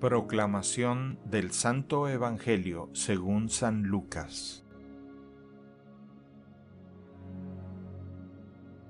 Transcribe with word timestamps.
Proclamación 0.00 1.18
del 1.26 1.50
Santo 1.52 2.08
Evangelio 2.08 2.88
según 2.94 3.50
San 3.50 3.82
Lucas 3.82 4.64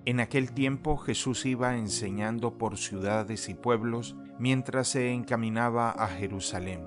En 0.04 0.20
aquel 0.20 0.52
tiempo 0.52 0.96
Jesús 0.98 1.46
iba 1.46 1.76
enseñando 1.76 2.58
por 2.58 2.78
ciudades 2.78 3.48
y 3.48 3.54
pueblos 3.54 4.14
mientras 4.38 4.86
se 4.86 5.12
encaminaba 5.12 5.90
a 5.90 6.06
Jerusalén. 6.06 6.84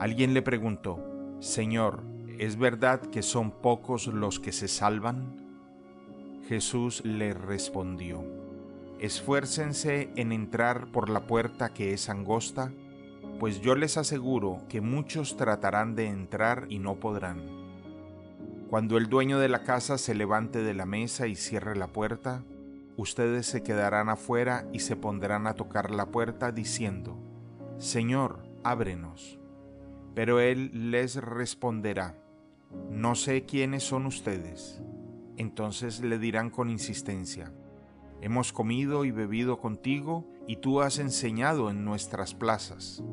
Alguien 0.00 0.34
le 0.34 0.42
preguntó, 0.42 0.98
Señor, 1.38 2.02
¿es 2.38 2.56
verdad 2.58 3.00
que 3.00 3.22
son 3.22 3.52
pocos 3.52 4.08
los 4.08 4.40
que 4.40 4.50
se 4.50 4.66
salvan? 4.66 5.36
Jesús 6.48 7.04
le 7.04 7.32
respondió, 7.32 8.24
Esfuércense 8.98 10.10
en 10.16 10.32
entrar 10.32 10.90
por 10.90 11.08
la 11.08 11.28
puerta 11.28 11.72
que 11.72 11.92
es 11.92 12.08
angosta, 12.08 12.72
pues 13.38 13.60
yo 13.60 13.74
les 13.76 13.96
aseguro 13.96 14.62
que 14.68 14.80
muchos 14.80 15.36
tratarán 15.36 15.94
de 15.94 16.06
entrar 16.06 16.66
y 16.68 16.78
no 16.78 16.96
podrán. 16.96 17.42
Cuando 18.68 18.98
el 18.98 19.08
dueño 19.08 19.38
de 19.38 19.48
la 19.48 19.62
casa 19.62 19.96
se 19.96 20.14
levante 20.14 20.62
de 20.62 20.74
la 20.74 20.86
mesa 20.86 21.26
y 21.26 21.36
cierre 21.36 21.76
la 21.76 21.86
puerta, 21.88 22.44
ustedes 22.96 23.46
se 23.46 23.62
quedarán 23.62 24.08
afuera 24.08 24.66
y 24.72 24.80
se 24.80 24.96
pondrán 24.96 25.46
a 25.46 25.54
tocar 25.54 25.90
la 25.90 26.06
puerta 26.06 26.52
diciendo, 26.52 27.16
Señor, 27.78 28.40
ábrenos. 28.64 29.38
Pero 30.14 30.40
él 30.40 30.90
les 30.90 31.16
responderá, 31.16 32.16
No 32.90 33.14
sé 33.14 33.46
quiénes 33.46 33.84
son 33.84 34.04
ustedes. 34.04 34.82
Entonces 35.36 36.00
le 36.00 36.18
dirán 36.18 36.50
con 36.50 36.68
insistencia, 36.68 37.52
Hemos 38.20 38.52
comido 38.52 39.04
y 39.04 39.12
bebido 39.12 39.60
contigo 39.60 40.26
y 40.48 40.56
tú 40.56 40.80
has 40.80 40.98
enseñado 40.98 41.70
en 41.70 41.84
nuestras 41.84 42.34
plazas. 42.34 43.04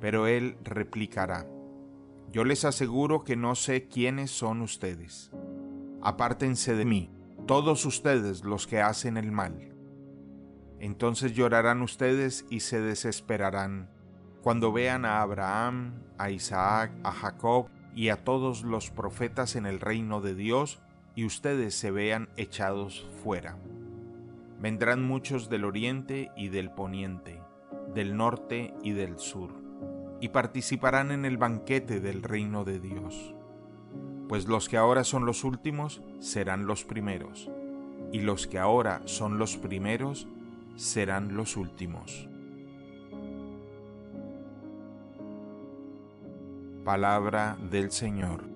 Pero 0.00 0.26
él 0.26 0.58
replicará, 0.62 1.46
Yo 2.30 2.44
les 2.44 2.66
aseguro 2.66 3.24
que 3.24 3.36
no 3.36 3.54
sé 3.54 3.86
quiénes 3.88 4.32
son 4.32 4.60
ustedes. 4.60 5.30
Apártense 6.02 6.74
de 6.74 6.84
mí, 6.84 7.10
todos 7.46 7.86
ustedes 7.86 8.44
los 8.44 8.66
que 8.66 8.82
hacen 8.82 9.16
el 9.16 9.30
mal. 9.30 9.74
Entonces 10.80 11.34
llorarán 11.34 11.80
ustedes 11.80 12.44
y 12.50 12.60
se 12.60 12.80
desesperarán 12.80 13.88
cuando 14.42 14.72
vean 14.72 15.04
a 15.04 15.22
Abraham, 15.22 16.02
a 16.18 16.30
Isaac, 16.30 16.92
a 17.04 17.12
Jacob 17.12 17.68
y 17.94 18.10
a 18.10 18.24
todos 18.24 18.62
los 18.64 18.90
profetas 18.90 19.56
en 19.56 19.66
el 19.66 19.80
reino 19.80 20.20
de 20.20 20.34
Dios 20.34 20.80
y 21.14 21.24
ustedes 21.24 21.74
se 21.74 21.90
vean 21.90 22.28
echados 22.36 23.08
fuera. 23.22 23.56
Vendrán 24.58 25.04
muchos 25.04 25.48
del 25.50 25.64
oriente 25.64 26.30
y 26.36 26.48
del 26.48 26.70
poniente, 26.70 27.42
del 27.94 28.16
norte 28.16 28.74
y 28.82 28.92
del 28.92 29.18
sur, 29.18 29.50
y 30.20 30.30
participarán 30.30 31.10
en 31.10 31.24
el 31.24 31.36
banquete 31.36 32.00
del 32.00 32.22
reino 32.22 32.64
de 32.64 32.80
Dios. 32.80 33.34
Pues 34.28 34.48
los 34.48 34.68
que 34.68 34.76
ahora 34.76 35.04
son 35.04 35.26
los 35.26 35.44
últimos 35.44 36.02
serán 36.20 36.66
los 36.66 36.84
primeros, 36.84 37.50
y 38.12 38.20
los 38.20 38.46
que 38.46 38.58
ahora 38.58 39.02
son 39.04 39.38
los 39.38 39.56
primeros 39.56 40.26
serán 40.74 41.36
los 41.36 41.56
últimos. 41.56 42.28
Palabra 46.84 47.58
del 47.70 47.90
Señor. 47.90 48.55